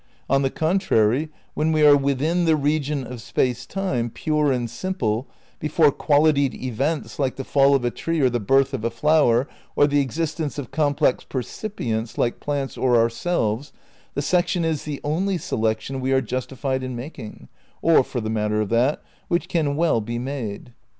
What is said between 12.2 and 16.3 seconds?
plants or ourselves," the section is the only selection we are